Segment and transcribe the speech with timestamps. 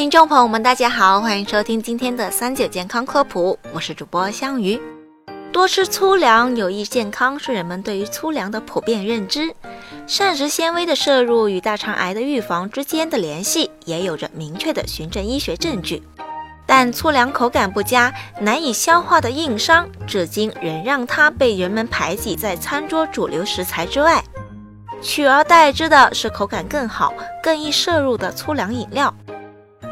[0.00, 4.80] 听众朋友们，大家好，欢迎收听今天的三九健康科普，我是主播香鱼。
[5.52, 9.54] 多吃粗粮有益健康是人们对于粗粮的普遍认知，
[10.06, 16.02] 膳食纤维的摄入与大肠癌的预防之间的联系也有着明确的循证医学证据。
[16.64, 18.10] 但粗粮口感不佳、
[18.40, 24.24] 难以消化的硬伤，至今仍让它被人们排挤在餐桌主流食材之外，
[25.02, 27.12] 取而代之的是口感更好、
[27.42, 29.14] 更易摄入的粗粮饮料。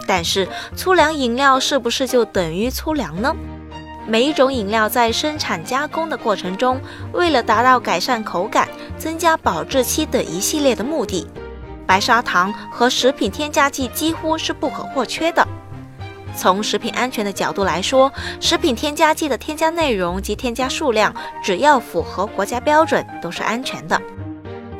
[0.08, 3.36] 但是，粗粮饮料是不是就等于粗粮呢？
[4.06, 6.80] 每一种饮料在生产加工的过程中，
[7.12, 11.28] 为了达到改善口感、增加保质期等一系列的目的，
[11.86, 15.46] 白砂糖和食品添加剂几乎是不可或缺的。
[16.34, 24.00] 从食品安全的角度来说，食品添加剂的添加内容及添加数量，只要符合国家标准，都是安全的。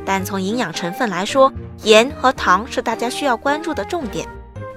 [0.07, 1.52] 但从营养成分来说，
[1.83, 4.27] 盐和糖是大家需要关注的重点。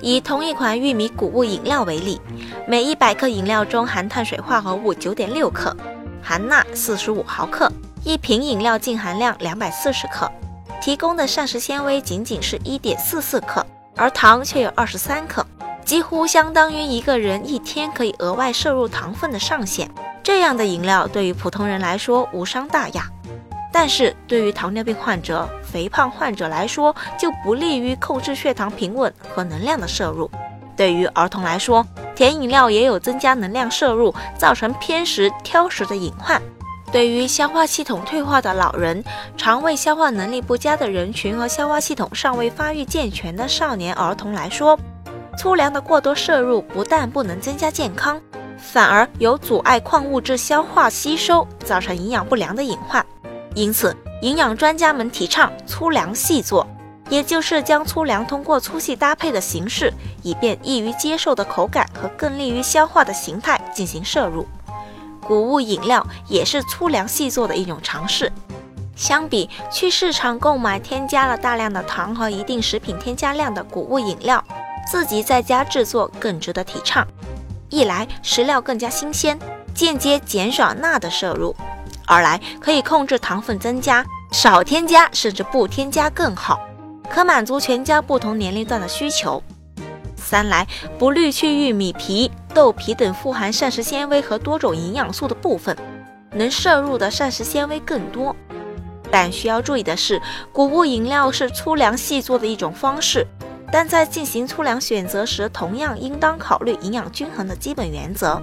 [0.01, 2.19] 以同一款玉米谷物饮料为例，
[2.67, 5.75] 每一百克饮料中含碳水化合物九点六克，
[6.21, 7.71] 含钠四十五毫克，
[8.03, 10.30] 一瓶饮料净含量两百四十克，
[10.81, 15.45] 提供的膳食纤维仅仅是一点四四克，而糖却有二十三克。
[15.85, 19.89] 几乎相当于一个人一天可以额外摄入糖分的上限。
[20.23, 23.09] 这样的饮料对于普通人来说无伤大雅，
[23.72, 30.30] 但是对于糖尿病患者、肥胖患者来说就不利于控制血糖平稳和能量的摄入。
[30.75, 36.42] 对于儿童来说，甜饮料也有增加能量摄入，造成偏食、挑食的隐患。
[36.92, 39.02] 对于消化系统退化的老人、
[39.38, 44.77] 肠胃消化能力不佳的人群和消化系统尚未发育健全的少年儿童来说，
[45.38, 48.19] 粗粮的过多摄入不但不能增加健康，
[48.58, 53.05] 反而有阻碍矿物质消化吸收，造成营养不良的隐患。
[53.53, 56.66] 因此，营养专家们提倡粗粮细做，
[57.09, 59.93] 也就是将粗粮通过粗细搭配的形式，
[60.23, 64.47] 以便易于接受的口感和更利于消化的形态进行摄入。
[65.21, 68.31] 谷物饮料也是粗粮细做的一种尝试。
[68.95, 74.43] 相比去市场购买添加了大量的糖和一定食品添加量的谷物饮料。
[74.92, 77.08] 自己在家制作更值得提倡，
[77.70, 79.37] 一来食料更加新鲜，
[79.73, 81.55] 间接减少钠的摄入；
[82.11, 86.60] 二来可以控制糖分增加，少添加甚至不添加更好，
[87.10, 89.42] 可满足全家不同年龄段的需求；
[90.17, 90.67] 三来
[91.00, 95.73] 不滤去玉米皮、豆皮等富含膳食纤维和多种营养素的部分，
[96.33, 98.36] 能摄入的膳食纤维更多。
[99.10, 100.21] 但需要注意的是，
[100.52, 103.26] 谷物饮料是粗粮细做的一种方式。
[103.71, 108.42] 但在进行粗粮选择时，同样应当考虑营养均衡的基本原则，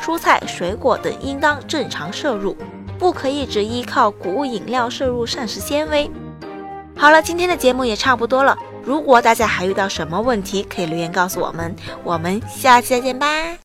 [0.00, 2.56] 蔬菜、水果等应当正常摄入，
[2.98, 6.10] 不可以只依靠谷物饮料摄入膳食纤维。
[6.96, 8.56] 好了，今天的节目也差不多了。
[8.84, 11.74] 如果大家还遇到什么问题，可以留言告诉我们。
[12.04, 13.56] 我们下期再见吧。